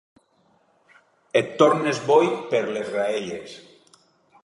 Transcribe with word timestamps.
Et 1.41 1.53
tornes 1.61 2.01
boig 2.09 2.35
per 2.55 2.65
les 2.73 2.93
graelles. 2.97 3.59